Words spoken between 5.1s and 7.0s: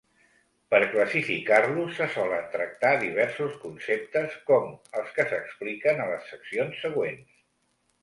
que s'expliquen a les seccions